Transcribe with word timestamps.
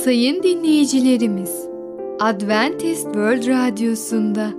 Sayın 0.00 0.42
dinleyicilerimiz, 0.42 1.68
Adventist 2.20 3.04
World 3.04 3.48
Radyosu'nda 3.48 4.50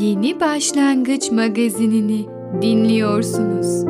Yeni 0.00 0.40
Başlangıç 0.40 1.30
magazinini 1.30 2.26
dinliyorsunuz. 2.62 3.84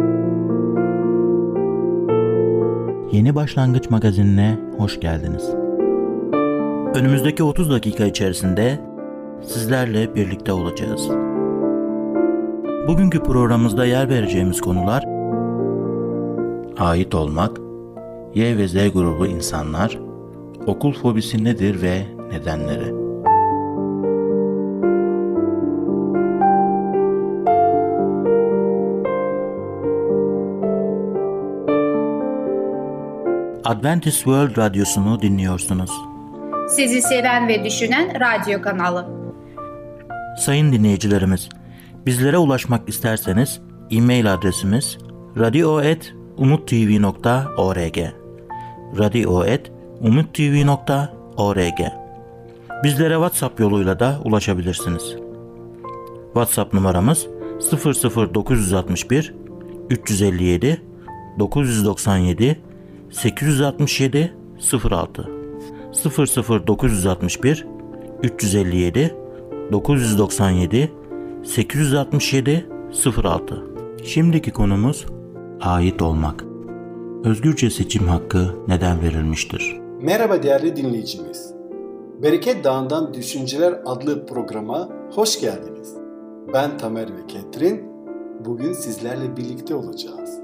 Yeni 3.13 3.35
Başlangıç 3.35 3.91
magazinine 3.91 4.59
hoş 4.79 5.01
geldiniz. 5.01 5.51
Önümüzdeki 6.95 7.43
30 7.43 7.71
dakika 7.71 8.05
içerisinde 8.05 8.81
sizlerle 9.43 10.15
birlikte 10.15 10.53
olacağız. 10.53 11.09
Bugünkü 12.89 13.23
programımızda 13.23 13.87
yer 13.87 14.09
vereceğimiz 14.09 14.61
konular 14.61 15.05
ait 16.79 17.15
olmak, 17.15 17.61
Y 18.35 18.57
ve 18.57 18.69
Z 18.69 18.75
grubu 18.75 19.27
insanlar, 19.27 20.10
okul 20.67 20.93
fobisi 20.93 21.45
nedir 21.45 21.83
ve 21.83 22.03
nedenleri. 22.31 23.01
Adventist 33.65 34.17
World 34.17 34.57
Radyosu'nu 34.57 35.23
dinliyorsunuz. 35.23 35.91
Sizi 36.69 37.03
seven 37.03 37.49
ve 37.49 37.65
düşünen 37.65 38.21
radyo 38.21 38.63
kanalı. 38.63 39.07
Sayın 40.39 40.73
dinleyicilerimiz, 40.73 41.49
bizlere 42.07 42.39
ulaşmak 42.39 42.89
isterseniz 42.89 43.61
e-mail 43.91 44.33
adresimiz 44.33 44.99
radio.umutv.org 45.39 47.99
radio.umutv.org 48.99 49.80
Bizlere 52.85 53.15
WhatsApp 53.15 53.61
yoluyla 53.61 54.01
da 54.01 54.21
ulaşabilirsiniz. 54.25 55.17
WhatsApp 56.25 56.75
numaramız 56.75 57.27
00961 58.35 59.35
357 59.91 60.83
997 61.39 62.61
867 63.11 64.35
06 64.91 65.31
00961 66.67 67.67
357 68.23 69.17
997 69.73 70.93
867 71.45 72.67
06 73.25 73.65
Şimdiki 74.05 74.51
konumuz 74.51 75.07
ait 75.61 76.03
olmak. 76.03 76.45
Özgürce 77.25 77.71
seçim 77.71 78.09
hakkı 78.09 78.55
neden 78.69 79.03
verilmiştir? 79.03 79.80
Merhaba 80.03 80.43
değerli 80.43 80.77
dinleyicimiz. 80.77 81.55
Bereket 82.23 82.65
Dağı'ndan 82.65 83.15
Düşünceler 83.15 83.81
adlı 83.87 84.27
programa 84.27 84.89
hoş 85.15 85.41
geldiniz. 85.41 85.97
Ben 86.55 86.79
Tamer 86.79 87.09
ve 87.09 87.27
Ketrin. 87.29 87.91
Bugün 88.45 88.73
sizlerle 88.73 89.37
birlikte 89.37 89.75
olacağız. 89.75 90.41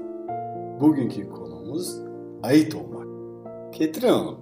Bugünkü 0.79 1.29
konumuz 1.29 2.01
ait 2.43 2.75
olmak. 2.75 3.07
Ketrin 3.73 4.07
Hanım, 4.07 4.37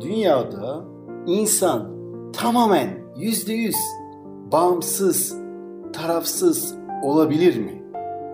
dünyada 0.00 0.84
insan 1.26 1.92
tamamen 2.32 2.88
yüzde 3.16 3.52
yüz 3.52 3.76
bağımsız, 4.52 5.36
tarafsız 5.92 6.74
olabilir 7.02 7.56
mi? 7.56 7.82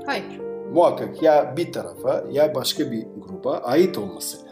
Hayır. 0.06 0.40
Muhakkak 0.74 1.22
ya 1.22 1.54
bir 1.56 1.72
tarafa 1.72 2.24
ya 2.30 2.54
başka 2.54 2.90
bir 2.90 3.06
gruba 3.16 3.56
ait 3.56 3.98
olması 3.98 4.36
lazım. 4.36 4.51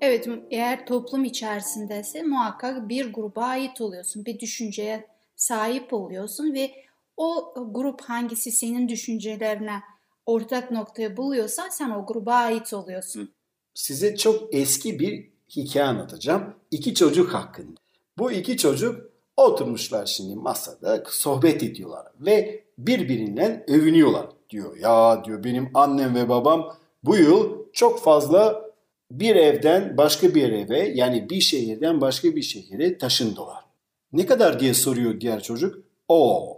Evet 0.00 0.28
eğer 0.50 0.86
toplum 0.86 1.24
içerisindeyse 1.24 2.22
muhakkak 2.22 2.88
bir 2.88 3.12
gruba 3.12 3.44
ait 3.44 3.80
oluyorsun. 3.80 4.24
Bir 4.26 4.40
düşünceye 4.40 5.06
sahip 5.36 5.92
oluyorsun 5.92 6.54
ve 6.54 6.70
o 7.16 7.54
grup 7.70 8.00
hangisi 8.00 8.52
senin 8.52 8.88
düşüncelerine 8.88 9.80
ortak 10.26 10.70
noktayı 10.70 11.16
buluyorsa 11.16 11.70
sen 11.70 11.90
o 11.90 12.06
gruba 12.06 12.34
ait 12.34 12.72
oluyorsun. 12.72 13.32
Size 13.74 14.16
çok 14.16 14.54
eski 14.54 14.98
bir 14.98 15.30
hikaye 15.56 15.84
anlatacağım. 15.84 16.54
İki 16.70 16.94
çocuk 16.94 17.34
hakkında. 17.34 17.80
Bu 18.18 18.32
iki 18.32 18.56
çocuk 18.56 19.10
oturmuşlar 19.36 20.06
şimdi 20.06 20.34
masada 20.34 21.02
sohbet 21.08 21.62
ediyorlar 21.62 22.06
ve 22.20 22.64
birbirinden 22.78 23.64
övünüyorlar 23.70 24.26
diyor. 24.50 24.76
Ya 24.76 25.24
diyor 25.24 25.44
benim 25.44 25.70
annem 25.74 26.14
ve 26.14 26.28
babam 26.28 26.76
bu 27.04 27.16
yıl 27.16 27.58
çok 27.72 28.00
fazla 28.00 28.69
bir 29.10 29.36
evden 29.36 29.96
başka 29.96 30.34
bir 30.34 30.52
eve 30.52 30.88
yani 30.88 31.30
bir 31.30 31.40
şehirden 31.40 32.00
başka 32.00 32.36
bir 32.36 32.42
şehire 32.42 32.98
taşındılar. 32.98 33.64
Ne 34.12 34.26
kadar 34.26 34.60
diye 34.60 34.74
soruyor 34.74 35.20
diğer 35.20 35.42
çocuk. 35.42 35.84
O 36.08 36.56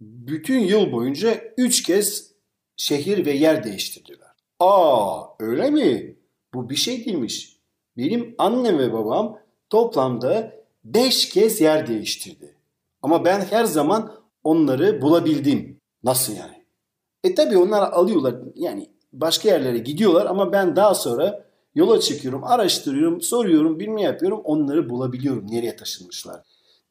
bütün 0.00 0.58
yıl 0.58 0.92
boyunca 0.92 1.40
üç 1.56 1.82
kez 1.82 2.32
şehir 2.76 3.26
ve 3.26 3.32
yer 3.32 3.64
değiştirdiler. 3.64 4.28
Aa 4.60 5.22
öyle 5.40 5.70
mi? 5.70 6.16
Bu 6.54 6.70
bir 6.70 6.76
şey 6.76 7.04
değilmiş. 7.04 7.56
Benim 7.96 8.34
annem 8.38 8.78
ve 8.78 8.92
babam 8.92 9.38
toplamda 9.70 10.52
beş 10.84 11.28
kez 11.28 11.60
yer 11.60 11.86
değiştirdi. 11.86 12.54
Ama 13.02 13.24
ben 13.24 13.40
her 13.40 13.64
zaman 13.64 14.12
onları 14.44 15.02
bulabildim. 15.02 15.80
Nasıl 16.04 16.36
yani? 16.36 16.64
E 17.24 17.34
tabi 17.34 17.56
onlar 17.56 17.92
alıyorlar 17.92 18.34
yani 18.54 18.90
başka 19.12 19.48
yerlere 19.48 19.78
gidiyorlar 19.78 20.26
ama 20.26 20.52
ben 20.52 20.76
daha 20.76 20.94
sonra 20.94 21.44
yola 21.74 22.00
çıkıyorum, 22.00 22.44
araştırıyorum, 22.44 23.22
soruyorum, 23.22 23.80
bilme 23.80 24.02
yapıyorum. 24.02 24.40
Onları 24.44 24.90
bulabiliyorum 24.90 25.46
nereye 25.50 25.76
taşınmışlar. 25.76 26.42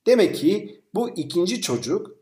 Demek 0.06 0.36
ki 0.36 0.82
bu 0.94 1.10
ikinci 1.10 1.62
çocuk 1.62 2.16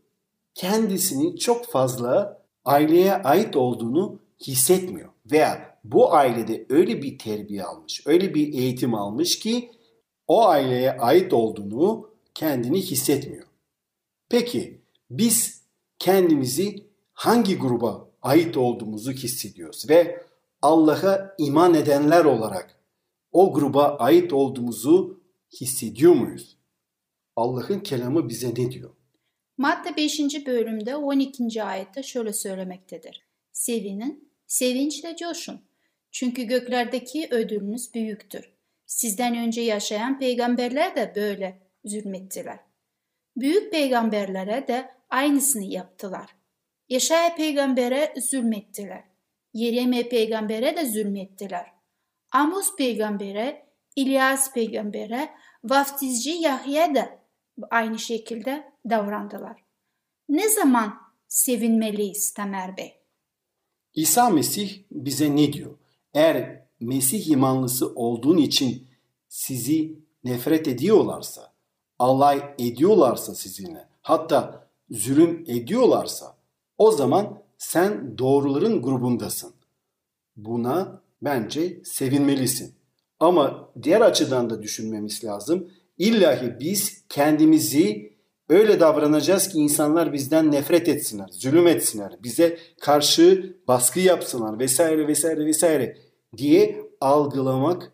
kendisini 0.55 1.37
çok 1.37 1.65
fazla 1.65 2.41
aileye 2.65 3.13
ait 3.13 3.55
olduğunu 3.55 4.19
hissetmiyor. 4.47 5.09
Veya 5.31 5.77
bu 5.83 6.13
ailede 6.13 6.65
öyle 6.69 7.01
bir 7.01 7.19
terbiye 7.19 7.63
almış, 7.63 8.01
öyle 8.05 8.33
bir 8.33 8.53
eğitim 8.53 8.95
almış 8.95 9.39
ki 9.39 9.71
o 10.27 10.47
aileye 10.47 10.91
ait 10.91 11.33
olduğunu 11.33 12.09
kendini 12.33 12.81
hissetmiyor. 12.81 13.47
Peki 14.29 14.81
biz 15.09 15.61
kendimizi 15.99 16.83
hangi 17.13 17.57
gruba 17.57 18.09
ait 18.21 18.57
olduğumuzu 18.57 19.11
hissediyoruz 19.11 19.89
ve 19.89 20.25
Allah'a 20.61 21.35
iman 21.37 21.73
edenler 21.73 22.25
olarak 22.25 22.75
o 23.31 23.53
gruba 23.53 23.97
ait 23.97 24.33
olduğumuzu 24.33 25.23
hissediyor 25.61 26.13
muyuz? 26.13 26.57
Allah'ın 27.35 27.79
kelamı 27.79 28.29
bize 28.29 28.49
ne 28.49 28.71
diyor? 28.71 28.95
Matta 29.57 29.95
5. 29.97 30.45
bölümde 30.45 30.95
12. 30.95 31.63
ayette 31.63 32.03
şöyle 32.03 32.33
söylemektedir. 32.33 33.25
Sevinin, 33.51 34.31
sevinçle 34.47 35.15
coşun. 35.15 35.61
Çünkü 36.11 36.43
göklerdeki 36.43 37.27
ödülünüz 37.31 37.93
büyüktür. 37.93 38.51
Sizden 38.85 39.35
önce 39.37 39.61
yaşayan 39.61 40.19
peygamberler 40.19 40.95
de 40.95 41.13
böyle 41.15 41.59
zulmettiler. 41.85 42.59
Büyük 43.37 43.71
peygamberlere 43.71 44.67
de 44.67 44.89
aynısını 45.09 45.63
yaptılar. 45.63 46.35
Yaşaya 46.89 47.35
peygambere 47.35 48.13
zulmettiler. 48.29 49.10
Yereme 49.53 50.09
peygambere 50.09 50.77
de 50.77 50.85
zulmettiler. 50.85 51.65
Amos 52.31 52.75
peygambere, 52.75 53.65
İlyas 53.95 54.53
peygambere, 54.53 55.29
vaftizci 55.63 56.29
Yahya 56.29 56.95
da 56.95 57.19
aynı 57.69 57.99
şekilde 57.99 58.71
davrandılar. 58.89 59.63
Ne 60.29 60.49
zaman 60.49 60.93
sevinmeliyiz 61.27 62.33
Tamer 62.33 62.77
Bey? 62.77 62.93
İsa 63.93 64.29
Mesih 64.29 64.83
bize 64.91 65.35
ne 65.35 65.53
diyor? 65.53 65.77
Eğer 66.13 66.61
Mesih 66.79 67.27
imanlısı 67.27 67.93
olduğun 67.95 68.37
için 68.37 68.87
sizi 69.29 69.99
nefret 70.23 70.67
ediyorlarsa, 70.67 71.53
alay 71.99 72.55
ediyorlarsa 72.59 73.35
sizinle, 73.35 73.87
hatta 74.01 74.67
zulüm 74.89 75.45
ediyorlarsa 75.47 76.37
o 76.77 76.91
zaman 76.91 77.43
sen 77.61 78.17
doğruların 78.17 78.81
grubundasın. 78.81 79.53
Buna 80.35 81.01
bence 81.21 81.81
sevinmelisin. 81.83 82.73
Ama 83.19 83.69
diğer 83.83 84.01
açıdan 84.01 84.49
da 84.49 84.63
düşünmemiz 84.63 85.23
lazım. 85.23 85.69
İllahi 85.97 86.59
biz 86.59 87.03
kendimizi 87.09 88.13
öyle 88.49 88.79
davranacağız 88.79 89.47
ki 89.47 89.57
insanlar 89.57 90.13
bizden 90.13 90.51
nefret 90.51 90.89
etsinler, 90.89 91.29
zulüm 91.31 91.67
etsinler, 91.67 92.15
bize 92.23 92.57
karşı 92.79 93.57
baskı 93.67 93.99
yapsınlar 93.99 94.59
vesaire 94.59 95.07
vesaire 95.07 95.45
vesaire 95.45 95.97
diye 96.37 96.81
algılamak 97.01 97.91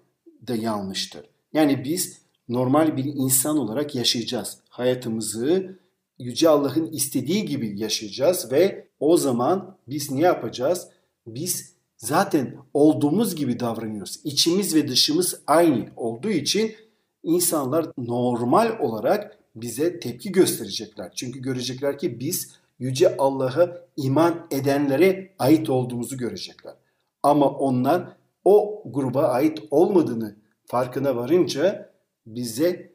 da 0.48 0.56
yanlıştır. 0.56 1.30
Yani 1.54 1.84
biz 1.84 2.22
normal 2.50 2.98
bir 2.98 3.06
insan 3.06 3.58
olarak 3.58 3.96
yaşayacağız. 3.96 4.58
Hayatımızı 4.70 5.78
Yüce 6.20 6.50
Allah'ın 6.50 6.92
istediği 6.92 7.46
gibi 7.46 7.80
yaşayacağız 7.80 8.52
ve 8.52 8.87
o 9.00 9.18
zaman 9.18 9.78
biz 9.88 10.12
ne 10.12 10.22
yapacağız? 10.22 10.88
Biz 11.28 11.74
zaten 11.98 12.56
olduğumuz 12.74 13.36
gibi 13.36 13.60
davranıyoruz. 13.60 14.20
İçimiz 14.24 14.76
ve 14.76 14.88
dışımız 14.88 15.42
aynı 15.48 15.90
olduğu 15.96 16.30
için 16.30 16.76
insanlar 17.24 17.88
normal 17.98 18.80
olarak 18.80 19.38
bize 19.56 20.00
tepki 20.00 20.32
gösterecekler. 20.32 21.12
Çünkü 21.16 21.42
görecekler 21.42 21.98
ki 21.98 22.20
biz 22.20 22.58
Yüce 22.80 23.18
Allah'a 23.18 23.82
iman 23.98 24.48
edenlere 24.52 25.34
ait 25.40 25.70
olduğumuzu 25.70 26.18
görecekler. 26.18 26.74
Ama 27.24 27.50
onlar 27.50 28.18
o 28.46 28.84
gruba 28.86 29.24
ait 29.24 29.60
olmadığını 29.72 30.36
farkına 30.66 31.16
varınca 31.16 31.94
bize 32.26 32.94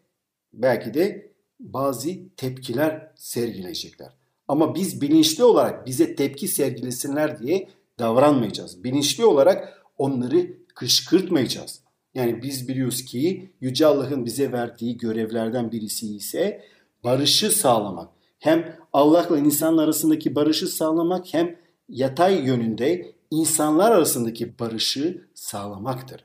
belki 0.52 0.94
de 0.94 1.32
bazı 1.60 2.10
tepkiler 2.36 3.12
sergileyecekler. 3.16 4.21
Ama 4.48 4.74
biz 4.74 5.00
bilinçli 5.00 5.44
olarak 5.44 5.86
bize 5.86 6.14
tepki 6.14 6.48
sergilesinler 6.48 7.38
diye 7.38 7.68
davranmayacağız. 7.98 8.84
Bilinçli 8.84 9.24
olarak 9.24 9.82
onları 9.98 10.56
kışkırtmayacağız. 10.74 11.82
Yani 12.14 12.42
biz 12.42 12.68
biliyoruz 12.68 13.04
ki 13.04 13.52
Yüce 13.60 13.86
Allah'ın 13.86 14.24
bize 14.24 14.52
verdiği 14.52 14.96
görevlerden 14.98 15.72
birisi 15.72 16.16
ise 16.16 16.64
barışı 17.04 17.50
sağlamak. 17.50 18.08
Hem 18.38 18.76
Allah'la 18.92 19.38
insan 19.38 19.76
arasındaki 19.76 20.34
barışı 20.34 20.66
sağlamak 20.66 21.34
hem 21.34 21.56
yatay 21.88 22.46
yönünde 22.46 23.12
insanlar 23.30 23.92
arasındaki 23.92 24.58
barışı 24.58 25.28
sağlamaktır. 25.34 26.24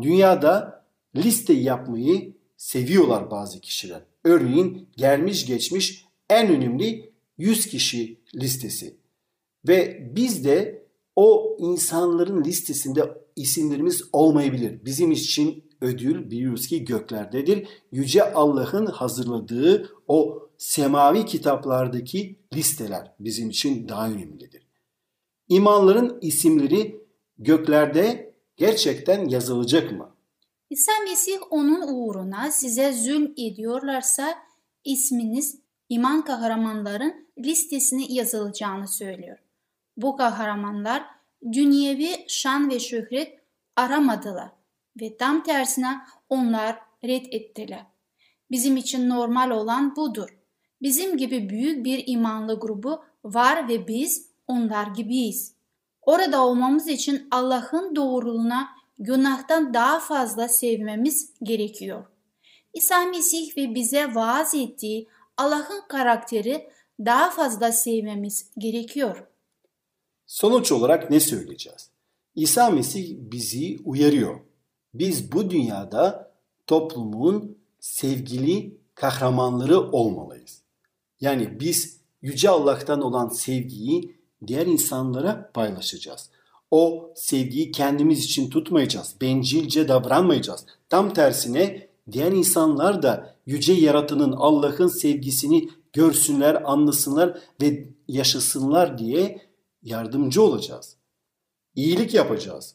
Dünyada 0.00 0.84
liste 1.16 1.52
yapmayı 1.52 2.36
seviyorlar 2.56 3.30
bazı 3.30 3.60
kişiler. 3.60 4.02
Örneğin 4.24 4.88
gelmiş 4.96 5.46
geçmiş 5.46 6.04
en 6.30 6.48
önemli 6.48 7.11
100 7.38 7.66
kişi 7.66 8.20
listesi. 8.34 8.96
Ve 9.68 10.10
biz 10.16 10.44
de 10.44 10.86
o 11.16 11.56
insanların 11.58 12.44
listesinde 12.44 13.18
isimlerimiz 13.36 14.02
olmayabilir. 14.12 14.84
Bizim 14.84 15.10
için 15.10 15.64
ödül 15.80 16.30
biliyoruz 16.30 16.66
ki 16.66 16.84
göklerdedir. 16.84 17.68
Yüce 17.92 18.32
Allah'ın 18.32 18.86
hazırladığı 18.86 19.90
o 20.08 20.48
semavi 20.58 21.26
kitaplardaki 21.26 22.38
listeler 22.54 23.12
bizim 23.20 23.50
için 23.50 23.88
daha 23.88 24.10
önemlidir. 24.10 24.66
İmanların 25.48 26.18
isimleri 26.20 27.00
göklerde 27.38 28.34
gerçekten 28.56 29.28
yazılacak 29.28 29.92
mı? 29.92 30.16
İsa 30.70 30.92
Mesih 31.04 31.38
onun 31.50 31.82
uğruna 31.94 32.50
size 32.50 32.92
zulm 32.92 33.32
ediyorlarsa 33.36 34.34
isminiz 34.84 35.61
iman 35.88 36.24
kahramanların 36.24 37.28
listesine 37.38 38.06
yazılacağını 38.08 38.88
söylüyor. 38.88 39.38
Bu 39.96 40.16
kahramanlar 40.16 41.04
dünyevi 41.52 42.24
şan 42.28 42.70
ve 42.70 42.80
şöhret 42.80 43.40
aramadılar 43.76 44.50
ve 45.00 45.16
tam 45.16 45.42
tersine 45.42 46.00
onlar 46.28 46.78
red 47.04 47.26
ettiler. 47.30 47.86
Bizim 48.50 48.76
için 48.76 49.08
normal 49.08 49.50
olan 49.50 49.96
budur. 49.96 50.38
Bizim 50.82 51.16
gibi 51.16 51.50
büyük 51.50 51.84
bir 51.84 52.04
imanlı 52.06 52.60
grubu 52.60 53.04
var 53.24 53.68
ve 53.68 53.88
biz 53.88 54.26
onlar 54.46 54.86
gibiyiz. 54.86 55.54
Orada 56.02 56.44
olmamız 56.44 56.88
için 56.88 57.28
Allah'ın 57.30 57.96
doğruluğuna 57.96 58.68
günahtan 58.98 59.74
daha 59.74 60.00
fazla 60.00 60.48
sevmemiz 60.48 61.32
gerekiyor. 61.42 62.06
İsa 62.74 63.04
Mesih 63.04 63.56
ve 63.56 63.74
bize 63.74 64.14
vaaz 64.14 64.54
ettiği 64.54 65.08
Allah'ın 65.42 65.82
karakteri 65.88 66.68
daha 67.00 67.30
fazla 67.30 67.72
sevmemiz 67.72 68.50
gerekiyor. 68.58 69.26
Sonuç 70.26 70.72
olarak 70.72 71.10
ne 71.10 71.20
söyleyeceğiz? 71.20 71.90
İsa 72.34 72.70
Mesih 72.70 73.16
bizi 73.18 73.78
uyarıyor. 73.84 74.40
Biz 74.94 75.32
bu 75.32 75.50
dünyada 75.50 76.32
toplumun 76.66 77.58
sevgili 77.80 78.76
kahramanları 78.94 79.80
olmalıyız. 79.80 80.62
Yani 81.20 81.60
biz 81.60 82.00
Yüce 82.22 82.50
Allah'tan 82.50 83.02
olan 83.02 83.28
sevgiyi 83.28 84.16
diğer 84.46 84.66
insanlara 84.66 85.50
paylaşacağız. 85.54 86.30
O 86.70 87.12
sevgiyi 87.16 87.72
kendimiz 87.72 88.24
için 88.24 88.50
tutmayacağız. 88.50 89.14
Bencilce 89.20 89.88
davranmayacağız. 89.88 90.66
Tam 90.88 91.14
tersine 91.14 91.91
diğer 92.10 92.32
insanlar 92.32 93.02
da 93.02 93.36
yüce 93.46 93.72
yaratının 93.72 94.32
Allah'ın 94.32 94.86
sevgisini 94.86 95.68
görsünler, 95.92 96.62
anlasınlar 96.64 97.38
ve 97.62 97.88
yaşasınlar 98.08 98.98
diye 98.98 99.40
yardımcı 99.82 100.42
olacağız. 100.42 100.96
İyilik 101.74 102.14
yapacağız. 102.14 102.74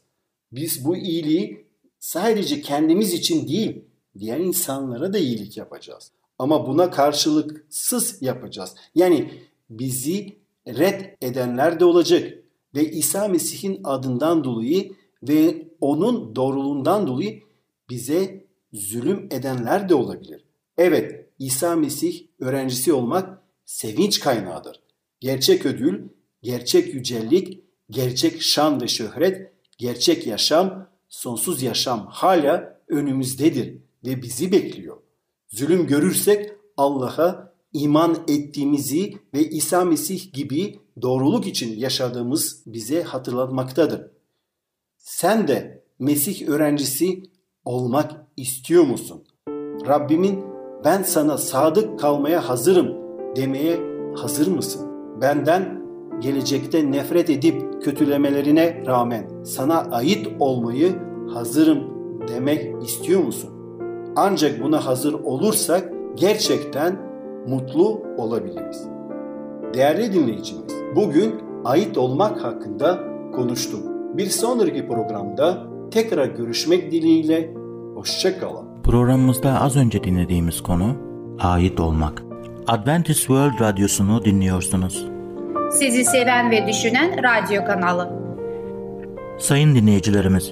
Biz 0.52 0.86
bu 0.86 0.98
iyiliği 0.98 1.66
sadece 2.00 2.62
kendimiz 2.62 3.14
için 3.14 3.48
değil, 3.48 3.82
diğer 4.20 4.40
insanlara 4.40 5.14
da 5.14 5.18
iyilik 5.18 5.58
yapacağız. 5.58 6.12
Ama 6.40 6.68
buna 6.68 6.90
karşılıksız 6.90 8.22
yapacağız. 8.22 8.76
Yani 8.96 9.32
bizi 9.70 10.38
red 10.68 11.02
edenler 11.22 11.80
de 11.80 11.86
olacak 11.86 12.34
ve 12.76 12.92
İsa 12.92 13.28
Mesih'in 13.28 13.82
adından 13.84 14.44
dolayı 14.44 14.96
ve 15.24 15.68
onun 15.82 16.36
doğruluğundan 16.36 17.08
dolayı 17.08 17.44
bize 17.90 18.47
zulüm 18.74 19.28
edenler 19.32 19.90
de 19.90 19.96
olabilir. 19.96 20.46
Evet, 20.78 21.30
İsa 21.40 21.76
Mesih 21.76 22.28
öğrencisi 22.40 22.94
olmak 22.94 23.42
sevinç 23.66 24.20
kaynağıdır. 24.20 24.82
Gerçek 25.20 25.66
ödül, 25.66 26.04
gerçek 26.42 26.94
yücellik, 26.94 27.64
gerçek 27.90 28.42
şan 28.42 28.82
ve 28.82 28.88
şöhret, 28.88 29.54
gerçek 29.78 30.28
yaşam, 30.28 30.90
sonsuz 31.10 31.62
yaşam 31.62 32.08
hala 32.10 32.80
önümüzdedir 32.88 33.78
ve 34.06 34.22
bizi 34.22 34.52
bekliyor. 34.52 34.98
Zulüm 35.48 35.88
görürsek 35.88 36.52
Allah'a 36.78 37.54
iman 37.74 38.24
ettiğimizi 38.28 39.18
ve 39.34 39.50
İsa 39.50 39.86
Mesih 39.86 40.34
gibi 40.34 40.80
doğruluk 41.02 41.48
için 41.48 41.80
yaşadığımız 41.80 42.64
bize 42.66 43.04
hatırlatmaktadır. 43.04 44.02
Sen 44.98 45.48
de 45.48 45.84
Mesih 46.00 46.48
öğrencisi 46.48 47.24
olmak 47.68 48.12
istiyor 48.38 48.84
musun? 48.84 49.24
Rabbimin 49.88 50.40
ben 50.86 51.04
sana 51.04 51.38
sadık 51.38 52.00
kalmaya 52.00 52.50
hazırım 52.50 52.88
demeye 53.36 53.80
hazır 54.16 54.48
mısın? 54.48 54.88
Benden 55.22 55.82
gelecekte 56.20 56.92
nefret 56.92 57.30
edip 57.30 57.82
kötülemelerine 57.82 58.84
rağmen 58.86 59.44
sana 59.44 59.76
ait 59.92 60.28
olmayı 60.40 60.96
hazırım 61.34 61.80
demek 62.28 62.84
istiyor 62.84 63.24
musun? 63.24 63.50
Ancak 64.16 64.64
buna 64.64 64.86
hazır 64.86 65.14
olursak 65.14 65.94
gerçekten 66.16 67.00
mutlu 67.48 68.02
olabiliriz. 68.18 68.88
Değerli 69.74 70.14
dinleyicimiz, 70.14 70.74
bugün 70.96 71.36
ait 71.66 71.98
olmak 71.98 72.44
hakkında 72.44 73.00
konuştuk. 73.36 73.82
Bir 74.18 74.30
sonraki 74.30 74.88
programda 74.88 75.77
tekrar 75.92 76.26
görüşmek 76.26 76.92
dileğiyle 76.92 77.54
hoşçakalın. 77.96 78.66
Programımızda 78.84 79.62
az 79.62 79.76
önce 79.76 80.04
dinlediğimiz 80.04 80.64
konu 80.64 80.96
ait 81.40 81.80
olmak. 81.80 82.24
Adventist 82.68 83.20
World 83.20 83.62
Radyosu'nu 83.62 84.26
dinliyorsunuz. 84.26 85.06
Sizi 85.72 86.06
seven 86.06 86.52
ve 86.52 86.68
düşünen 86.68 87.24
radyo 87.24 87.66
kanalı. 87.66 88.10
Sayın 89.40 89.76
dinleyicilerimiz, 89.76 90.52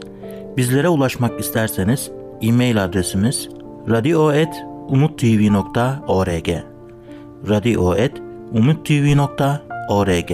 bizlere 0.58 0.90
ulaşmak 0.90 1.40
isterseniz 1.40 2.12
e-mail 2.42 2.84
adresimiz 2.84 3.50
radio.umutv.org 3.90 6.50
radio.umutv.org 7.50 10.32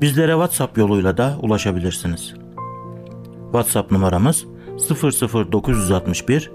Bizlere 0.00 0.32
WhatsApp 0.32 0.78
yoluyla 0.78 1.16
da 1.16 1.36
ulaşabilirsiniz. 1.42 2.34
WhatsApp 3.52 3.92
numaramız 3.92 4.46
00961 5.52 6.50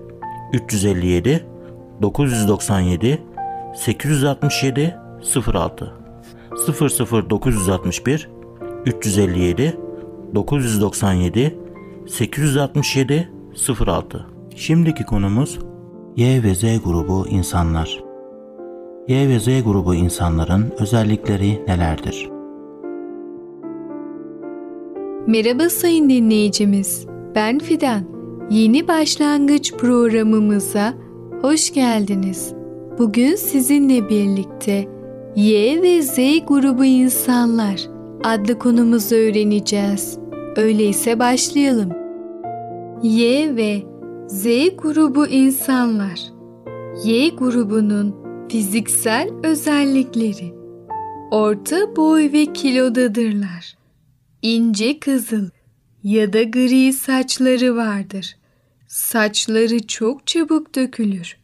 357 0.54 1.46
997 2.01 3.22
867 3.75 4.96
06 5.54 5.94
00961 7.30 8.30
357 8.86 9.77
997 10.36 11.58
867 12.08 13.32
06 13.86 14.25
Şimdiki 14.56 15.04
konumuz 15.04 15.60
Y 16.16 16.44
ve 16.44 16.56
Z 16.56 16.63
grubu 16.84 17.27
insanlar. 17.27 18.04
Y 19.08 19.30
ve 19.30 19.39
Z 19.39 19.63
grubu 19.63 19.96
insanların 19.96 20.74
özellikleri 20.80 21.62
nelerdir? 21.68 22.37
Merhaba 25.28 25.70
sayın 25.70 26.10
dinleyicimiz. 26.10 27.06
Ben 27.36 27.60
Fidan. 27.60 28.04
Yeni 28.50 28.88
başlangıç 28.88 29.74
programımıza 29.74 30.94
hoş 31.42 31.74
geldiniz. 31.74 32.54
Bugün 33.00 33.36
sizinle 33.36 34.10
birlikte 34.10 34.88
Y 35.36 35.82
ve 35.82 36.02
Z 36.02 36.16
grubu 36.48 36.86
insanlar 36.86 37.88
adlı 38.24 38.60
konumuzu 38.60 39.16
öğreneceğiz. 39.16 40.18
Öyleyse 40.56 41.20
başlayalım. 41.20 41.92
Y 43.04 43.56
ve 43.56 43.84
Z 44.28 44.46
grubu 44.78 45.28
insanlar. 45.28 46.20
Y 47.06 47.30
grubunun 47.30 48.16
fiziksel 48.50 49.30
özellikleri. 49.44 50.54
Orta 51.32 51.96
boy 51.96 52.32
ve 52.34 52.46
kilodadırlar. 52.46 53.78
İnce 54.41 55.00
kızıl 55.00 55.50
ya 56.03 56.34
da 56.34 56.44
gri 56.44 56.94
saçları 56.94 57.75
vardır. 57.75 58.38
Saçları 58.88 59.88
çok 59.88 60.27
çabuk 60.27 60.75
dökülür. 60.75 61.38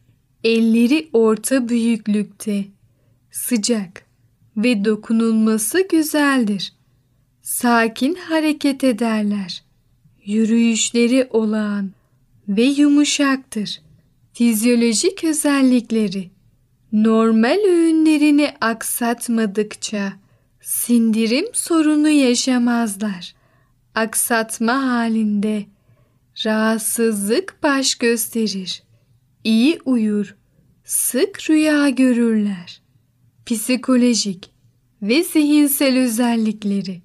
Elleri 0.44 1.08
orta 1.12 1.68
büyüklükte. 1.68 2.64
Sıcak 3.30 4.04
ve 4.56 4.84
dokunulması 4.84 5.88
güzeldir. 5.88 6.72
Sakin 7.42 8.14
hareket 8.14 8.84
ederler. 8.84 9.62
Yürüyüşleri 10.24 11.28
olağan 11.30 11.90
ve 12.48 12.62
yumuşaktır. 12.62 13.80
Fizyolojik 14.32 15.24
özellikleri 15.24 16.30
normal 16.92 17.58
öğünlerini 17.68 18.54
aksatmadıkça 18.60 20.12
sindirim 20.64 21.46
sorunu 21.52 22.08
yaşamazlar. 22.08 23.34
Aksatma 23.94 24.82
halinde 24.82 25.66
rahatsızlık 26.44 27.62
baş 27.62 27.94
gösterir. 27.94 28.82
İyi 29.44 29.78
uyur, 29.84 30.36
sık 30.84 31.50
rüya 31.50 31.88
görürler. 31.88 32.82
Psikolojik 33.46 34.50
ve 35.02 35.22
zihinsel 35.22 35.98
özellikleri 35.98 37.02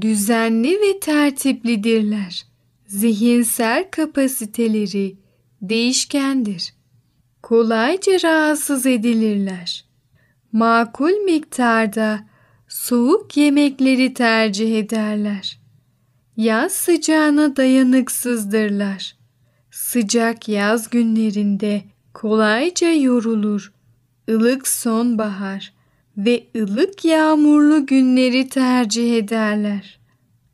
düzenli 0.00 0.80
ve 0.80 1.00
tertiplidirler. 1.00 2.46
Zihinsel 2.86 3.90
kapasiteleri 3.90 5.16
değişkendir. 5.62 6.74
Kolayca 7.42 8.12
rahatsız 8.12 8.86
edilirler. 8.86 9.84
Makul 10.52 11.12
miktarda 11.12 12.33
soğuk 12.74 13.36
yemekleri 13.36 14.14
tercih 14.14 14.78
ederler. 14.78 15.58
Yaz 16.36 16.72
sıcağına 16.72 17.56
dayanıksızdırlar. 17.56 19.16
Sıcak 19.70 20.48
yaz 20.48 20.90
günlerinde 20.90 21.82
kolayca 22.14 22.92
yorulur. 22.92 23.72
Ilık 24.28 24.68
sonbahar 24.68 25.72
ve 26.16 26.46
ılık 26.56 27.04
yağmurlu 27.04 27.86
günleri 27.86 28.48
tercih 28.48 29.16
ederler. 29.16 29.98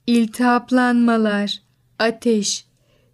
İltihaplanmalar, 0.06 1.62
ateş, 1.98 2.64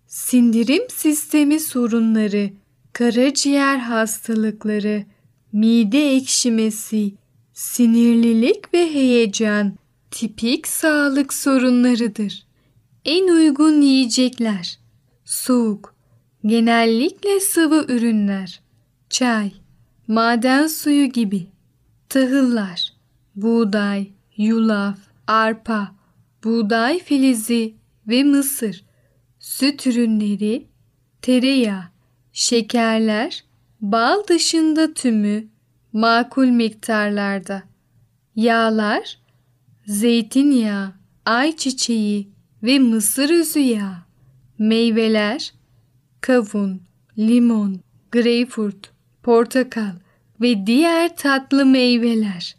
sindirim 0.06 0.82
sistemi 0.88 1.60
sorunları, 1.60 2.50
karaciğer 2.92 3.78
hastalıkları, 3.78 5.04
mide 5.52 6.16
ekşimesi, 6.16 7.12
sinirlilik 7.56 8.74
ve 8.74 8.94
heyecan 8.94 9.76
tipik 10.10 10.68
sağlık 10.68 11.34
sorunlarıdır. 11.34 12.46
En 13.04 13.28
uygun 13.28 13.80
yiyecekler 13.80 14.78
soğuk, 15.24 15.94
genellikle 16.46 17.40
sıvı 17.40 17.84
ürünler, 17.88 18.60
çay, 19.10 19.52
maden 20.08 20.66
suyu 20.66 21.06
gibi, 21.06 21.46
tahıllar, 22.08 22.92
buğday, 23.36 24.10
yulaf, 24.36 24.98
arpa, 25.26 25.94
buğday 26.44 26.98
filizi 26.98 27.74
ve 28.08 28.24
mısır, 28.24 28.84
süt 29.38 29.86
ürünleri, 29.86 30.66
tereyağı, 31.22 31.84
şekerler, 32.32 33.44
bal 33.80 34.26
dışında 34.28 34.94
tümü 34.94 35.55
makul 35.96 36.46
miktarlarda, 36.46 37.62
yağlar, 38.34 39.18
zeytinyağı, 39.86 40.92
ayçiçeği 41.24 42.28
ve 42.62 42.78
mısır 42.78 43.30
özü 43.30 43.58
yağı, 43.58 43.96
meyveler, 44.58 45.54
kavun, 46.20 46.82
limon, 47.18 47.80
greyfurt, 48.12 48.90
portakal 49.22 49.92
ve 50.40 50.66
diğer 50.66 51.16
tatlı 51.16 51.66
meyveler, 51.66 52.56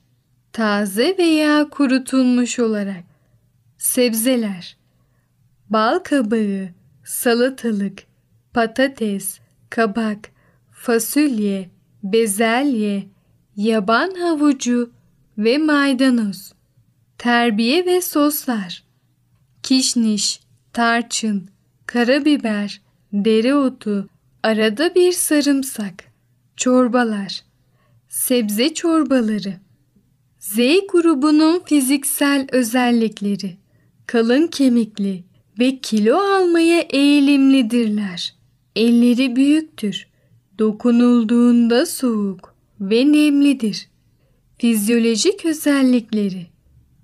taze 0.53 1.15
veya 1.17 1.69
kurutulmuş 1.69 2.59
olarak, 2.59 3.03
sebzeler, 3.77 4.77
bal 5.69 5.99
kabağı, 5.99 6.69
salatalık, 7.03 8.03
patates, 8.53 9.39
kabak, 9.69 10.29
fasulye, 10.71 11.69
bezelye, 12.03 13.16
yaban 13.57 14.13
havucu 14.15 14.91
ve 15.37 15.57
maydanoz, 15.57 16.53
terbiye 17.17 17.85
ve 17.85 18.01
soslar, 18.01 18.83
kişniş, 19.63 20.39
tarçın, 20.73 21.49
karabiber, 21.85 22.81
dereotu, 23.13 24.09
arada 24.43 24.95
bir 24.95 25.11
sarımsak, 25.11 26.03
çorbalar, 26.55 27.43
sebze 28.09 28.73
çorbaları. 28.73 29.53
Z 30.39 30.57
grubunun 30.91 31.59
fiziksel 31.65 32.47
özellikleri 32.51 33.57
kalın 34.07 34.47
kemikli 34.47 35.23
ve 35.59 35.79
kilo 35.79 36.17
almaya 36.17 36.79
eğilimlidirler. 36.79 38.35
Elleri 38.75 39.35
büyüktür. 39.35 40.07
Dokunulduğunda 40.59 41.85
soğuk 41.85 42.56
ve 42.81 43.11
nemlidir. 43.11 43.89
Fizyolojik 44.57 45.45
özellikleri 45.45 46.47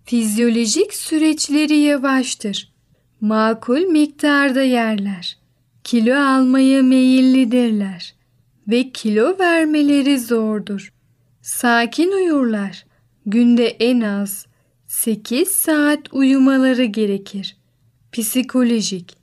Fizyolojik 0.06 0.94
süreçleri 0.94 1.78
yavaştır. 1.78 2.74
Makul 3.22 3.80
miktarda 3.80 4.62
yerler. 4.62 5.38
Kilo 5.84 6.16
almaya 6.16 6.84
meyillidirler 6.84 8.16
ve 8.68 8.92
kilo 8.92 9.40
vermeleri 9.40 10.20
zordur. 10.20 10.94
Sakin 11.42 12.12
uyurlar. 12.12 12.86
Günde 13.26 13.68
en 13.68 14.02
az 14.02 14.46
8 14.88 15.48
saat 15.48 16.14
uyumaları 16.14 16.86
gerekir. 16.86 17.58
Psikolojik 18.12 19.18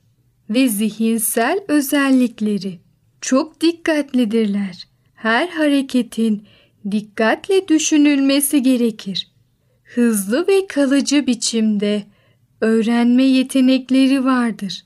ve 0.50 0.69
zihinsel 0.69 1.61
özellikleri 1.69 2.80
çok 3.21 3.61
dikkatlidirler. 3.61 4.88
Her 5.23 5.49
hareketin 5.49 6.47
dikkatle 6.91 7.69
düşünülmesi 7.69 8.62
gerekir. 8.62 9.31
Hızlı 9.85 10.47
ve 10.49 10.67
kalıcı 10.67 11.27
biçimde 11.27 12.03
öğrenme 12.61 13.23
yetenekleri 13.23 14.25
vardır. 14.25 14.85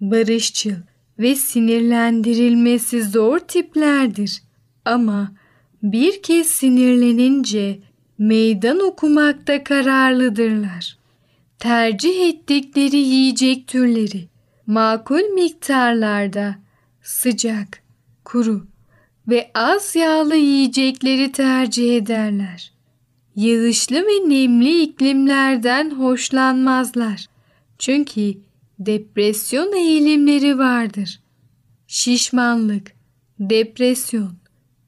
Barışçıl 0.00 0.74
ve 1.18 1.34
sinirlendirilmesi 1.34 3.04
zor 3.04 3.38
tiplerdir. 3.38 4.42
Ama 4.84 5.32
bir 5.82 6.22
kez 6.22 6.46
sinirlenince 6.46 7.78
meydan 8.18 8.80
okumakta 8.80 9.64
kararlıdırlar. 9.64 10.98
Tercih 11.58 12.28
ettikleri 12.28 12.96
yiyecek 12.96 13.66
türleri 13.66 14.28
makul 14.66 15.32
miktarlarda 15.34 16.56
sıcak, 17.02 17.82
kuru 18.24 18.66
ve 19.28 19.50
az 19.54 19.96
yağlı 19.96 20.36
yiyecekleri 20.36 21.32
tercih 21.32 21.96
ederler. 21.96 22.72
Yağışlı 23.36 23.96
ve 23.96 24.28
nemli 24.28 24.82
iklimlerden 24.82 25.90
hoşlanmazlar. 25.90 27.26
Çünkü 27.78 28.34
depresyon 28.78 29.72
eğilimleri 29.72 30.58
vardır. 30.58 31.20
Şişmanlık, 31.86 32.92
depresyon, 33.40 34.32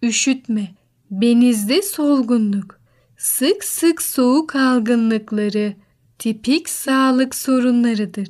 üşütme, 0.02 0.74
benizde 1.10 1.82
solgunluk, 1.82 2.80
sık 3.16 3.64
sık 3.64 4.02
soğuk 4.02 4.56
algınlıkları 4.56 5.74
tipik 6.18 6.68
sağlık 6.68 7.34
sorunlarıdır. 7.34 8.28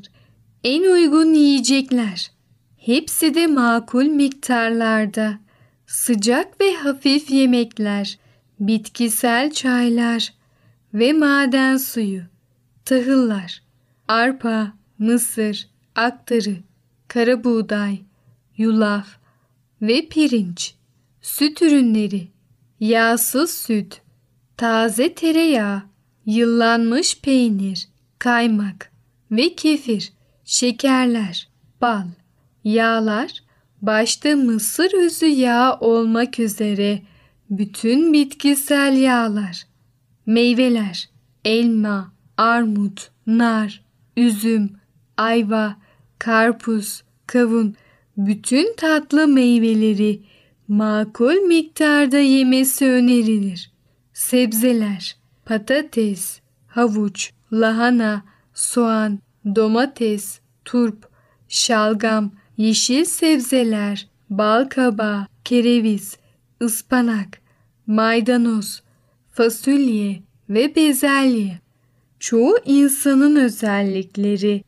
En 0.64 0.82
uygun 0.82 1.34
yiyecekler 1.34 2.30
hepsi 2.76 3.34
de 3.34 3.46
makul 3.46 4.04
miktarlarda. 4.04 5.47
Sıcak 5.88 6.60
ve 6.60 6.74
hafif 6.74 7.30
yemekler, 7.30 8.18
bitkisel 8.60 9.52
çaylar 9.52 10.34
ve 10.94 11.12
maden 11.12 11.76
suyu, 11.76 12.22
tahıllar, 12.84 13.62
arpa, 14.08 14.72
mısır, 14.98 15.68
aktarı, 15.94 16.56
kara 17.08 17.44
buğday, 17.44 17.98
yulaf 18.56 19.08
ve 19.82 20.08
pirinç, 20.08 20.74
süt 21.20 21.62
ürünleri, 21.62 22.28
yağsız 22.80 23.50
süt, 23.50 24.00
taze 24.56 25.14
tereyağı, 25.14 25.82
yıllanmış 26.26 27.20
peynir, 27.20 27.88
kaymak 28.18 28.92
ve 29.30 29.54
kefir, 29.54 30.12
şekerler, 30.44 31.48
bal, 31.80 32.06
yağlar, 32.64 33.47
başta 33.82 34.36
mısır 34.36 35.06
özü 35.06 35.26
yağı 35.26 35.74
olmak 35.74 36.38
üzere 36.38 37.02
bütün 37.50 38.12
bitkisel 38.12 38.96
yağlar, 38.96 39.66
meyveler, 40.26 41.08
elma, 41.44 42.12
armut, 42.36 43.10
nar, 43.26 43.84
üzüm, 44.16 44.70
ayva, 45.16 45.76
karpuz, 46.18 47.02
kavun, 47.26 47.74
bütün 48.16 48.76
tatlı 48.76 49.28
meyveleri 49.28 50.22
makul 50.68 51.34
miktarda 51.34 52.18
yemesi 52.18 52.86
önerilir. 52.86 53.72
Sebzeler, 54.12 55.16
patates, 55.44 56.40
havuç, 56.66 57.32
lahana, 57.52 58.22
soğan, 58.54 59.18
domates, 59.56 60.40
turp, 60.64 61.08
şalgam, 61.48 62.32
yeşil 62.58 63.04
sebzeler, 63.04 64.08
bal 64.30 64.64
kabağı, 64.64 65.26
kereviz, 65.44 66.16
ıspanak, 66.62 67.40
maydanoz, 67.86 68.82
fasulye 69.30 70.22
ve 70.48 70.76
bezelye. 70.76 71.58
Çoğu 72.20 72.58
insanın 72.64 73.36
özellikleri 73.36 74.64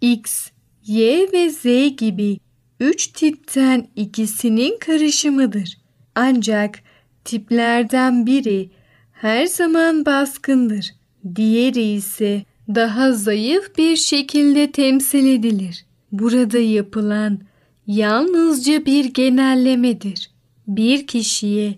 X, 0.00 0.50
Y 0.86 1.32
ve 1.32 1.50
Z 1.50 1.64
gibi 1.96 2.38
üç 2.80 3.06
tipten 3.06 3.88
ikisinin 3.96 4.78
karışımıdır. 4.78 5.78
Ancak 6.14 6.78
tiplerden 7.24 8.26
biri 8.26 8.70
her 9.12 9.46
zaman 9.46 10.06
baskındır. 10.06 10.94
Diğeri 11.36 11.82
ise 11.82 12.44
daha 12.68 13.12
zayıf 13.12 13.78
bir 13.78 13.96
şekilde 13.96 14.72
temsil 14.72 15.26
edilir. 15.26 15.84
Burada 16.18 16.58
yapılan 16.58 17.38
yalnızca 17.86 18.86
bir 18.86 19.04
genellemedir. 19.04 20.30
Bir 20.66 21.06
kişiye 21.06 21.74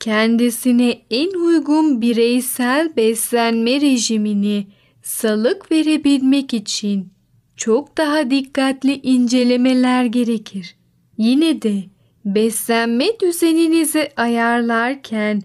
kendisine 0.00 0.98
en 1.10 1.30
uygun 1.30 2.00
bireysel 2.00 2.96
beslenme 2.96 3.80
rejimini 3.80 4.66
salık 5.02 5.72
verebilmek 5.72 6.54
için 6.54 7.08
çok 7.56 7.98
daha 7.98 8.30
dikkatli 8.30 9.00
incelemeler 9.02 10.04
gerekir. 10.04 10.76
Yine 11.18 11.62
de 11.62 11.84
beslenme 12.24 13.06
düzeninizi 13.20 14.08
ayarlarken 14.16 15.42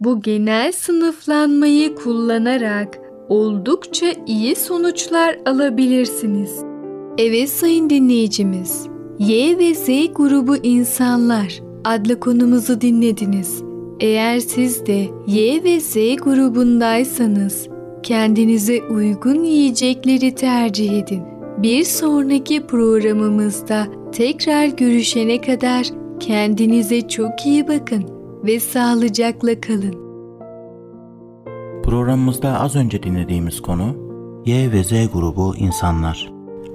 bu 0.00 0.22
genel 0.22 0.72
sınıflanmayı 0.72 1.94
kullanarak 1.94 2.98
oldukça 3.28 4.06
iyi 4.26 4.56
sonuçlar 4.56 5.38
alabilirsiniz. 5.46 6.69
Evet 7.18 7.50
sayın 7.50 7.90
dinleyicimiz, 7.90 8.86
Y 9.18 9.58
ve 9.58 9.74
Z 9.74 9.86
grubu 10.14 10.56
insanlar 10.56 11.62
adlı 11.84 12.20
konumuzu 12.20 12.80
dinlediniz. 12.80 13.62
Eğer 14.00 14.38
siz 14.38 14.86
de 14.86 15.08
Y 15.26 15.64
ve 15.64 15.80
Z 15.80 15.94
grubundaysanız 15.94 17.68
kendinize 18.02 18.82
uygun 18.82 19.44
yiyecekleri 19.44 20.34
tercih 20.34 20.98
edin. 20.98 21.22
Bir 21.58 21.84
sonraki 21.84 22.66
programımızda 22.66 23.86
tekrar 24.12 24.66
görüşene 24.66 25.40
kadar 25.40 25.86
kendinize 26.20 27.08
çok 27.08 27.46
iyi 27.46 27.68
bakın 27.68 28.04
ve 28.44 28.60
sağlıcakla 28.60 29.60
kalın. 29.60 29.94
Programımızda 31.82 32.60
az 32.60 32.76
önce 32.76 33.02
dinlediğimiz 33.02 33.60
konu 33.60 33.96
Y 34.46 34.72
ve 34.72 34.84
Z 34.84 34.90
grubu 35.12 35.56
insanlar. 35.56 36.39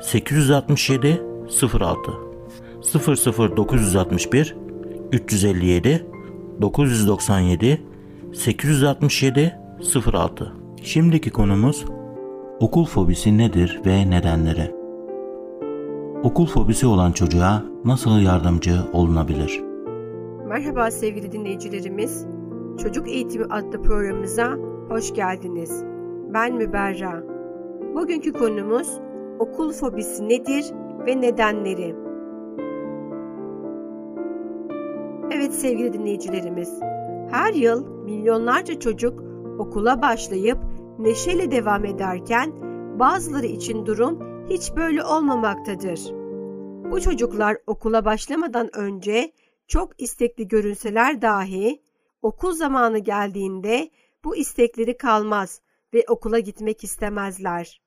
867 0.00 1.22
06 1.80 2.12
00961 3.56 4.56
357 5.12 6.06
997 6.60 7.82
867 8.32 9.58
06 10.12 10.52
Şimdiki 10.82 11.30
konumuz 11.30 11.84
okul 12.60 12.84
fobisi 12.84 13.38
nedir 13.38 13.80
ve 13.86 14.10
nedenleri? 14.10 14.74
Okul 16.22 16.46
fobisi 16.46 16.86
olan 16.86 17.12
çocuğa 17.12 17.62
nasıl 17.84 18.20
yardımcı 18.20 18.74
olunabilir? 18.92 19.62
Merhaba 20.48 20.90
sevgili 20.90 21.32
dinleyicilerimiz. 21.32 22.26
Çocuk 22.82 23.08
Eğitimi 23.08 23.44
adlı 23.44 23.82
programımıza 23.82 24.56
hoş 24.88 25.14
geldiniz. 25.14 25.82
Ben 26.34 26.54
Müberra. 26.54 27.22
Bugünkü 27.94 28.32
konumuz 28.32 28.88
okul 29.38 29.72
fobisi 29.72 30.28
nedir 30.28 30.72
ve 31.06 31.20
nedenleri? 31.20 31.96
Evet 35.30 35.54
sevgili 35.54 35.92
dinleyicilerimiz, 35.92 36.80
her 37.30 37.54
yıl 37.54 37.86
milyonlarca 37.86 38.78
çocuk 38.78 39.22
okula 39.58 40.02
başlayıp 40.02 40.58
neşeyle 40.98 41.50
devam 41.50 41.84
ederken 41.84 42.52
bazıları 42.98 43.46
için 43.46 43.86
durum 43.86 44.18
hiç 44.50 44.76
böyle 44.76 45.04
olmamaktadır. 45.04 46.00
Bu 46.90 47.00
çocuklar 47.00 47.56
okula 47.66 48.04
başlamadan 48.04 48.76
önce 48.76 49.32
çok 49.66 50.02
istekli 50.02 50.48
görünseler 50.48 51.22
dahi 51.22 51.82
okul 52.22 52.52
zamanı 52.52 52.98
geldiğinde 52.98 53.90
bu 54.24 54.36
istekleri 54.36 54.96
kalmaz 54.96 55.60
ve 55.94 56.04
okula 56.08 56.38
gitmek 56.38 56.84
istemezler. 56.84 57.85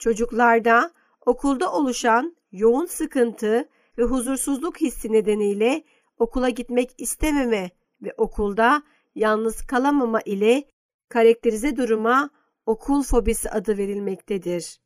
Çocuklarda 0.00 0.92
okulda 1.26 1.72
oluşan 1.72 2.36
yoğun 2.52 2.86
sıkıntı 2.86 3.68
ve 3.98 4.02
huzursuzluk 4.02 4.80
hissi 4.80 5.12
nedeniyle 5.12 5.84
okula 6.18 6.48
gitmek 6.48 6.90
istememe 6.98 7.70
ve 8.02 8.14
okulda 8.16 8.82
yalnız 9.14 9.66
kalamama 9.66 10.20
ile 10.20 10.64
karakterize 11.08 11.76
duruma 11.76 12.30
okul 12.66 13.02
fobisi 13.02 13.50
adı 13.50 13.78
verilmektedir. 13.78 14.80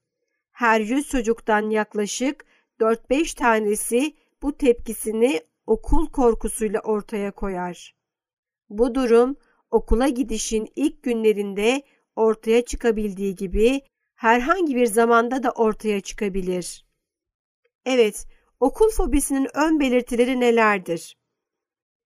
Her 0.51 0.81
100 0.81 1.09
çocuktan 1.09 1.71
yaklaşık 1.71 2.45
4-5 2.81 3.37
tanesi 3.37 4.17
bu 4.43 4.57
tepkisini 4.57 5.41
okul 5.67 6.07
korkusuyla 6.07 6.81
ortaya 6.81 7.31
koyar. 7.31 7.95
Bu 8.69 8.95
durum 8.95 9.37
okula 9.71 10.09
gidişin 10.09 10.69
ilk 10.77 11.03
günlerinde 11.03 11.83
ortaya 12.17 12.65
çıkabildiği 12.65 13.35
gibi 13.35 13.81
herhangi 14.15 14.77
bir 14.77 14.87
zamanda 14.87 15.43
da 15.43 15.51
ortaya 15.51 16.01
çıkabilir. 16.01 16.87
Evet, 17.85 18.27
okul 18.61 18.91
fobisinin 18.91 19.49
ön 19.55 19.81
belirtileri 19.81 20.41
nelerdir? 20.41 21.19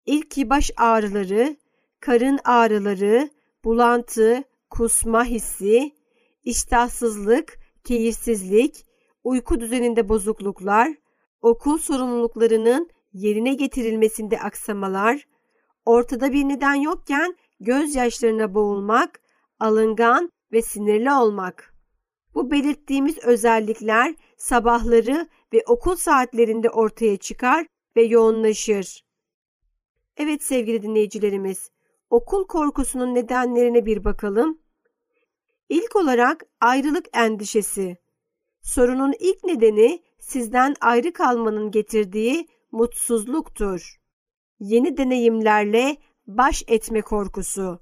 İlk 0.07 0.37
baş 0.37 0.71
ağrıları, 0.77 1.57
karın 2.01 2.39
ağrıları, 2.45 3.31
bulantı, 3.65 4.45
kusma 4.71 5.25
hissi, 5.25 5.93
iştahsızlık, 6.43 7.59
keyifsizlik, 7.85 8.87
uyku 9.25 9.61
düzeninde 9.61 10.09
bozukluklar, 10.09 10.95
okul 11.43 11.79
sorumluluklarının 11.79 12.91
yerine 13.13 13.55
getirilmesinde 13.55 14.41
aksamalar, 14.41 15.27
ortada 15.85 16.33
bir 16.33 16.45
neden 16.45 16.75
yokken 16.75 17.37
gözyaşlarına 17.61 18.55
boğulmak, 18.55 19.21
alıngan 19.61 20.33
ve 20.53 20.63
sinirli 20.63 21.13
olmak. 21.13 21.78
Bu 22.39 22.51
belirttiğimiz 22.51 23.19
özellikler 23.19 24.15
sabahları 24.37 25.29
ve 25.53 25.63
okul 25.67 25.97
saatlerinde 25.97 26.71
ortaya 26.71 27.17
çıkar 27.17 27.67
ve 27.97 28.03
yoğunlaşır. 28.03 29.05
Evet 30.17 30.43
sevgili 30.43 30.83
dinleyicilerimiz, 30.83 31.71
okul 32.11 32.47
korkusunun 32.47 33.15
nedenlerine 33.15 33.87
bir 33.87 34.05
bakalım. 34.05 34.59
İlk 35.69 35.97
olarak 35.97 36.47
ayrılık 36.61 37.07
endişesi. 37.17 37.97
Sorunun 38.63 39.15
ilk 39.19 39.45
nedeni 39.45 40.03
sizden 40.19 40.75
ayrı 40.81 41.13
kalmanın 41.13 41.71
getirdiği 41.71 42.49
mutsuzluktur. 42.73 44.01
Yeni 44.61 44.97
deneyimlerle 44.97 45.97
baş 46.27 46.65
etme 46.69 47.03
korkusu. 47.03 47.81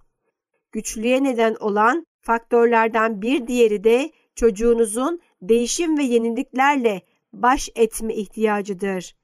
Güçlüğe 0.73 1.25
neden 1.25 1.55
olan 1.55 2.07
faktörlerden 2.21 3.23
bir 3.23 3.47
diğeri 3.47 3.85
de 3.85 4.13
çocuğunuzun 4.37 5.21
değişim 5.43 5.99
ve 5.99 6.03
yeniliklerle 6.03 7.03
baş 7.33 7.71
etme 7.75 8.15
ihtiyacıdır. 8.15 9.17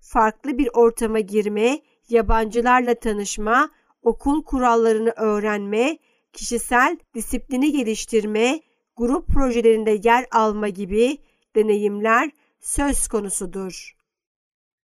farklı 0.00 0.58
bir 0.58 0.68
ortama 0.74 1.20
girme, 1.20 1.80
yabancılarla 2.08 2.94
tanışma, 2.94 3.70
okul 4.02 4.44
kurallarını 4.44 5.10
öğrenme, 5.16 5.98
kişisel 6.32 6.98
disiplini 7.14 7.72
geliştirme, 7.72 8.60
grup 8.96 9.28
projelerinde 9.28 10.00
yer 10.04 10.26
alma 10.30 10.68
gibi 10.68 11.18
deneyimler 11.56 12.30
söz 12.60 13.08
konusudur. 13.08 13.96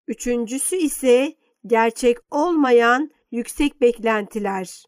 Üçüncüsü 0.09 0.77
ise 0.77 1.35
gerçek 1.66 2.18
olmayan 2.31 3.11
yüksek 3.31 3.81
beklentiler. 3.81 4.85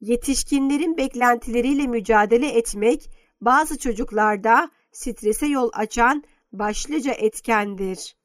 Yetişkinlerin 0.00 0.96
beklentileriyle 0.96 1.86
mücadele 1.86 2.48
etmek 2.48 3.10
bazı 3.40 3.78
çocuklarda 3.78 4.70
strese 4.92 5.46
yol 5.46 5.70
açan 5.72 6.24
başlıca 6.52 7.12
etkendir. 7.12 8.16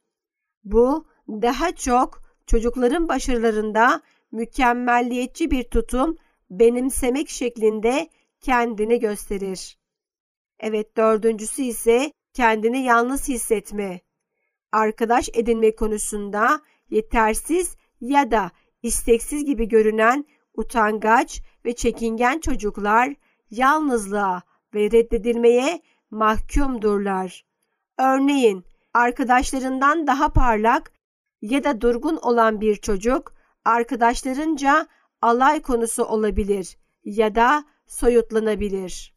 Bu 0.64 1.08
daha 1.30 1.76
çok 1.76 2.22
çocukların 2.48 3.08
başarılarında 3.08 4.02
mükemmelliyetçi 4.32 5.52
bir 5.52 5.64
tutum 5.64 6.18
benimsemek 6.50 7.30
şeklinde 7.30 8.10
kendini 8.42 9.00
gösterir. 9.00 9.78
Evet 10.60 10.98
dördüncüsü 10.98 11.62
ise 11.62 12.12
kendini 12.34 12.84
yalnız 12.84 13.28
hissetme. 13.28 14.02
Arkadaş 14.72 15.30
edinme 15.34 15.76
konusunda 15.76 16.62
yetersiz 16.90 17.76
ya 18.02 18.32
da 18.32 18.52
isteksiz 18.84 19.46
gibi 19.46 19.68
görünen 19.68 20.26
utangaç 20.54 21.42
ve 21.66 21.76
çekingen 21.76 22.40
çocuklar 22.40 23.14
yalnızlığa 23.50 24.42
ve 24.76 24.92
reddedilmeye 24.92 25.82
mahkumdurlar. 26.12 27.46
Örneğin 28.00 28.66
arkadaşlarından 28.94 30.08
daha 30.08 30.30
parlak 30.30 30.92
ya 31.42 31.64
da 31.64 31.82
durgun 31.82 32.18
olan 32.18 32.62
bir 32.62 32.76
çocuk 32.76 33.34
arkadaşlarınca 33.66 34.88
alay 35.22 35.62
konusu 35.62 36.04
olabilir 36.04 36.78
ya 37.04 37.36
da 37.36 37.66
soyutlanabilir. 37.86 39.16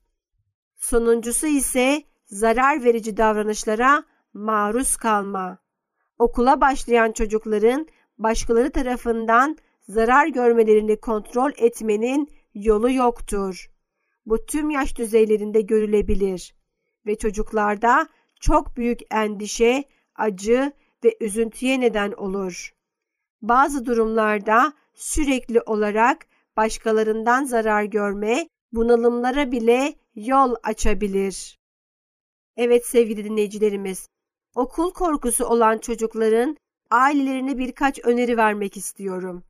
Sonuncusu 0.77 1.47
ise 1.47 2.03
zarar 2.27 2.85
verici 2.85 3.17
davranışlara 3.17 4.05
maruz 4.35 4.97
kalma. 4.97 5.59
Okula 6.19 6.61
başlayan 6.61 7.13
çocukların 7.13 7.87
başkaları 8.19 8.71
tarafından 8.71 9.57
zarar 9.89 10.27
görmelerini 10.27 11.01
kontrol 11.01 11.51
etmenin 11.57 12.29
yolu 12.55 12.91
yoktur. 12.91 13.71
Bu 14.29 14.47
tüm 14.47 14.71
yaş 14.71 14.99
düzeylerinde 14.99 15.61
görülebilir 15.61 16.55
ve 17.07 17.19
çocuklarda 17.19 18.09
çok 18.41 18.77
büyük 18.77 19.01
endişe, 19.11 19.85
acı 20.15 20.73
ve 21.05 21.17
üzüntüye 21.21 21.81
neden 21.81 22.13
olur. 22.13 22.75
Bazı 23.43 23.87
durumlarda 23.87 24.73
sürekli 24.95 25.61
olarak 25.61 26.27
başkalarından 26.57 27.45
zarar 27.45 27.85
görme, 27.85 28.49
bunalımlara 28.73 29.53
bile 29.53 29.95
yol 30.15 30.55
açabilir. 30.63 31.59
Evet 32.57 32.87
sevgili 32.87 33.25
dinleyicilerimiz, 33.25 34.09
okul 34.55 34.93
korkusu 34.93 35.45
olan 35.45 35.79
çocukların 35.79 36.57
ailelerine 36.91 37.59
birkaç 37.59 37.99
öneri 38.05 38.37
vermek 38.37 38.77
istiyorum. 38.77 39.45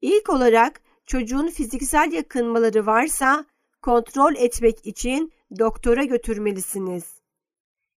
İlk 0.00 0.30
olarak 0.30 0.80
çocuğun 1.06 1.48
fiziksel 1.48 2.12
yakınmaları 2.12 2.86
varsa 2.86 3.44
kontrol 3.82 4.34
etmek 4.34 4.86
için 4.86 5.32
doktora 5.58 6.04
götürmelisiniz. 6.04 7.20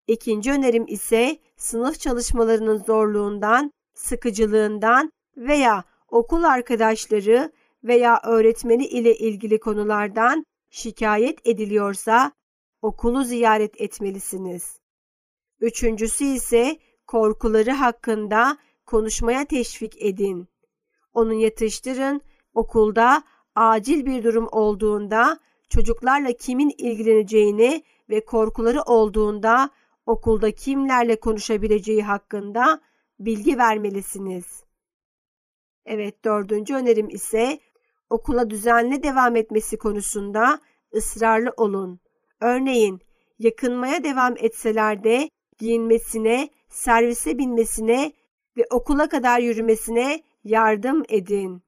İkinci 0.07 0.51
önerim 0.51 0.85
ise 0.87 1.37
sınıf 1.57 1.99
çalışmalarının 1.99 2.77
zorluğundan, 2.77 3.71
sıkıcılığından 3.93 5.11
veya 5.37 5.83
okul 6.07 6.43
arkadaşları 6.43 7.51
veya 7.83 8.21
öğretmeni 8.23 8.85
ile 8.85 9.15
ilgili 9.15 9.59
konulardan 9.59 10.45
şikayet 10.69 11.47
ediliyorsa 11.47 12.31
okulu 12.81 13.23
ziyaret 13.23 13.81
etmelisiniz. 13.81 14.79
Üçüncüsü 15.59 16.25
ise 16.25 16.77
korkuları 17.07 17.71
hakkında 17.71 18.57
konuşmaya 18.85 19.45
teşvik 19.45 20.01
edin. 20.01 20.47
Onu 21.13 21.33
yatıştırın, 21.33 22.21
okulda 22.53 23.23
acil 23.55 24.05
bir 24.05 24.23
durum 24.23 24.47
olduğunda 24.51 25.39
çocuklarla 25.69 26.33
kimin 26.33 26.73
ilgileneceğini 26.77 27.83
ve 28.09 28.25
korkuları 28.25 28.81
olduğunda 28.81 29.69
okulda 30.05 30.51
kimlerle 30.51 31.19
konuşabileceği 31.19 32.03
hakkında 32.03 32.81
bilgi 33.19 33.57
vermelisiniz. 33.57 34.63
Evet 35.85 36.25
dördüncü 36.25 36.75
önerim 36.75 37.09
ise 37.09 37.59
okula 38.09 38.49
düzenli 38.49 39.03
devam 39.03 39.35
etmesi 39.35 39.77
konusunda 39.77 40.59
ısrarlı 40.95 41.53
olun. 41.57 41.99
Örneğin 42.41 43.01
yakınmaya 43.39 44.03
devam 44.03 44.33
etseler 44.37 45.03
de 45.03 45.29
giyinmesine, 45.57 46.49
servise 46.69 47.37
binmesine 47.37 48.11
ve 48.57 48.65
okula 48.71 49.09
kadar 49.09 49.39
yürümesine 49.39 50.23
yardım 50.43 51.03
edin. 51.09 51.61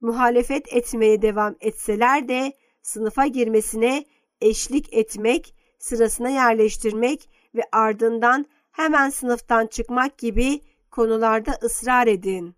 Muhalefet 0.00 0.72
etmeye 0.72 1.22
devam 1.22 1.56
etseler 1.60 2.28
de 2.28 2.52
sınıfa 2.86 3.26
girmesine 3.26 4.04
eşlik 4.40 4.92
etmek, 4.94 5.54
sırasına 5.78 6.28
yerleştirmek 6.28 7.30
ve 7.54 7.62
ardından 7.72 8.46
hemen 8.70 9.10
sınıftan 9.10 9.66
çıkmak 9.66 10.18
gibi 10.18 10.60
konularda 10.90 11.58
ısrar 11.62 12.06
edin. 12.06 12.56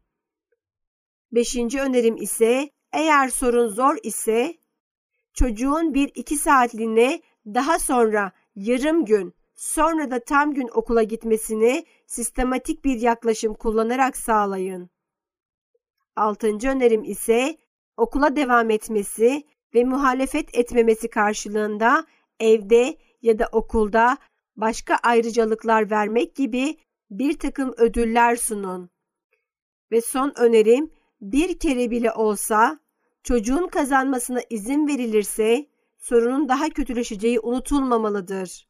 Beşinci 1.32 1.80
önerim 1.80 2.16
ise 2.16 2.70
eğer 2.92 3.28
sorun 3.28 3.68
zor 3.68 3.96
ise 4.02 4.54
çocuğun 5.34 5.94
bir 5.94 6.10
iki 6.14 6.36
saatliğine 6.36 7.22
daha 7.46 7.78
sonra 7.78 8.32
yarım 8.56 9.04
gün 9.04 9.34
sonra 9.54 10.10
da 10.10 10.24
tam 10.24 10.54
gün 10.54 10.68
okula 10.74 11.02
gitmesini 11.02 11.84
sistematik 12.06 12.84
bir 12.84 13.00
yaklaşım 13.00 13.54
kullanarak 13.54 14.16
sağlayın. 14.16 14.90
Altıncı 16.16 16.68
önerim 16.68 17.04
ise 17.04 17.56
okula 17.96 18.36
devam 18.36 18.70
etmesi 18.70 19.44
ve 19.74 19.84
muhalefet 19.84 20.58
etmemesi 20.58 21.10
karşılığında 21.10 22.06
evde 22.40 22.96
ya 23.22 23.38
da 23.38 23.48
okulda 23.52 24.18
başka 24.56 24.96
ayrıcalıklar 24.96 25.90
vermek 25.90 26.36
gibi 26.36 26.76
bir 27.10 27.38
takım 27.38 27.74
ödüller 27.76 28.36
sunun. 28.36 28.90
Ve 29.92 30.00
son 30.00 30.32
önerim 30.36 30.90
bir 31.20 31.58
kere 31.58 31.90
bile 31.90 32.12
olsa 32.12 32.80
çocuğun 33.22 33.68
kazanmasına 33.68 34.40
izin 34.50 34.86
verilirse 34.86 35.66
sorunun 35.98 36.48
daha 36.48 36.68
kötüleşeceği 36.68 37.40
unutulmamalıdır. 37.40 38.68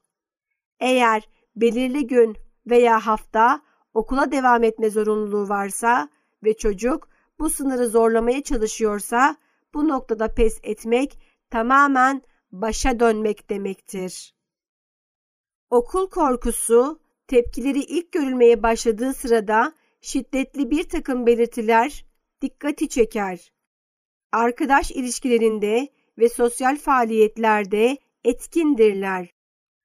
Eğer 0.81 1.29
belirli 1.57 2.07
gün 2.07 2.37
veya 2.67 3.07
hafta 3.07 3.63
okula 3.95 4.33
devam 4.33 4.65
etme 4.65 4.91
zorunluluğu 4.91 5.49
varsa 5.49 6.09
ve 6.45 6.57
çocuk 6.57 7.09
bu 7.39 7.51
sınırı 7.51 7.89
zorlamaya 7.89 8.43
çalışıyorsa 8.43 9.37
bu 9.75 9.89
noktada 9.89 10.35
pes 10.35 10.61
etmek 10.63 11.19
tamamen 11.51 12.23
başa 12.53 13.01
dönmek 13.01 13.51
demektir. 13.51 14.35
Okul 15.71 16.11
korkusu 16.11 17.01
tepkileri 17.27 17.79
ilk 17.81 18.13
görülmeye 18.13 18.63
başladığı 18.63 19.15
sırada 19.15 19.73
şiddetli 20.01 20.71
bir 20.71 20.89
takım 20.89 21.27
belirtiler 21.27 22.05
dikkati 22.41 22.89
çeker. 22.89 23.53
Arkadaş 24.33 24.91
ilişkilerinde 24.91 25.89
ve 26.19 26.29
sosyal 26.29 26.77
faaliyetlerde 26.77 27.99
etkindirler. 28.25 29.35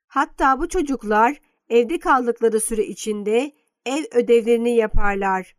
Hatta 0.08 0.60
bu 0.60 0.70
çocuklar 0.70 1.42
evde 1.70 2.00
kaldıkları 2.00 2.60
süre 2.60 2.84
içinde 2.86 3.52
ev 3.86 4.04
ödevlerini 4.12 4.76
yaparlar. 4.76 5.56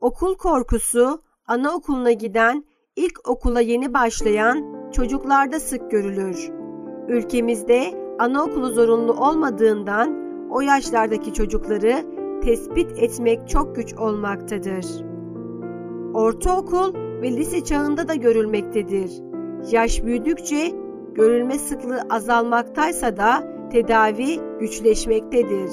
Okul 0.00 0.36
korkusu 0.36 1.22
anaokuluna 1.46 2.12
giden, 2.12 2.64
ilk 2.98 3.28
okula 3.28 3.60
yeni 3.60 3.94
başlayan 3.94 4.64
çocuklarda 4.92 5.60
sık 5.60 5.90
görülür. 5.90 6.50
Ülkemizde 7.08 7.80
anaokulu 8.18 8.68
zorunlu 8.68 9.12
olmadığından 9.12 10.16
o 10.50 10.60
yaşlardaki 10.60 11.32
çocukları 11.32 11.94
tespit 12.42 12.98
etmek 12.98 13.48
çok 13.48 13.76
güç 13.76 13.94
olmaktadır. 13.94 14.86
Ortaokul 16.14 16.94
ve 16.94 17.36
lise 17.36 17.64
çağında 17.64 18.08
da 18.08 18.14
görülmektedir. 18.14 19.10
Yaş 19.70 20.04
büyüdükçe 20.04 20.72
görülme 21.14 21.58
sıklığı 21.58 22.00
azalmaktaysa 22.10 23.16
da 23.16 23.44
tedavi 23.72 24.40
güçleşmektedir. 24.60 25.70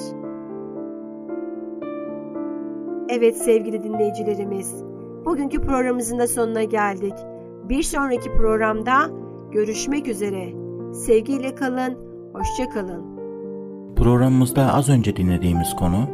Evet 3.08 3.36
sevgili 3.36 3.82
dinleyicilerimiz, 3.82 4.84
bugünkü 5.26 5.60
programımızın 5.60 6.18
da 6.18 6.28
sonuna 6.28 6.64
geldik. 6.64 7.14
Bir 7.68 7.82
sonraki 7.82 8.32
programda 8.32 9.10
görüşmek 9.52 10.08
üzere. 10.08 10.52
Sevgiyle 10.94 11.54
kalın, 11.54 11.98
hoşça 12.32 12.68
kalın. 12.74 13.16
Programımızda 13.96 14.74
az 14.74 14.88
önce 14.88 15.16
dinlediğimiz 15.16 15.76
konu 15.76 16.08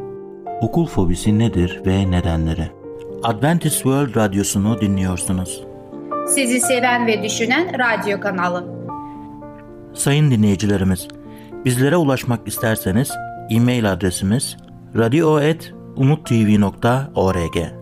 Okul 0.63 0.87
fobisi 0.87 1.39
nedir 1.39 1.83
ve 1.87 2.11
nedenleri? 2.11 2.71
Adventist 3.23 3.75
World 3.75 4.17
Radyosu'nu 4.17 4.81
dinliyorsunuz. 4.81 5.65
Sizi 6.27 6.61
seven 6.61 7.07
ve 7.07 7.23
düşünen 7.23 7.73
radyo 7.79 8.21
kanalı. 8.21 8.65
Sayın 9.95 10.31
dinleyicilerimiz, 10.31 11.09
bizlere 11.65 11.97
ulaşmak 11.97 12.49
isterseniz 12.49 13.11
e-mail 13.51 13.93
adresimiz 13.93 14.57
radio.umutv.org 14.97 17.82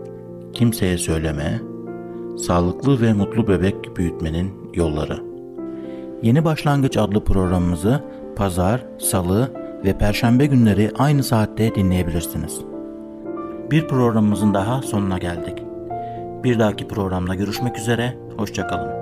kimseye 0.53 0.97
söyleme, 0.97 1.61
sağlıklı 2.37 3.01
ve 3.01 3.13
mutlu 3.13 3.47
bebek 3.47 3.97
büyütmenin 3.97 4.51
yolları. 4.73 5.19
Yeni 6.21 6.45
Başlangıç 6.45 6.97
adlı 6.97 7.23
programımızı 7.23 8.03
pazar, 8.35 8.85
salı 8.99 9.51
ve 9.85 9.97
perşembe 9.97 10.45
günleri 10.45 10.91
aynı 10.97 11.23
saatte 11.23 11.75
dinleyebilirsiniz. 11.75 12.61
Bir 13.71 13.87
programımızın 13.87 14.53
daha 14.53 14.81
sonuna 14.81 15.17
geldik. 15.17 15.63
Bir 16.43 16.59
dahaki 16.59 16.87
programda 16.87 17.35
görüşmek 17.35 17.77
üzere, 17.77 18.17
hoşçakalın. 18.37 19.00